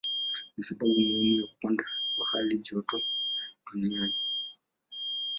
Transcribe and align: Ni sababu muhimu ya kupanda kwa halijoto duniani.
Ni 0.57 0.63
sababu 0.65 0.93
muhimu 0.99 1.41
ya 1.41 1.47
kupanda 1.47 1.83
kwa 2.15 2.25
halijoto 2.27 3.01
duniani. 3.73 4.15